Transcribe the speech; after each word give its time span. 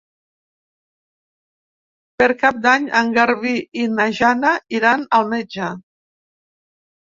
Per 2.21 2.29
Cap 2.39 2.57
d'Any 2.63 2.89
en 3.01 3.13
Garbí 3.19 3.53
i 3.83 3.87
na 3.99 4.09
Jana 4.23 4.57
iran 4.81 5.07
al 5.21 5.33
metge. 5.37 5.71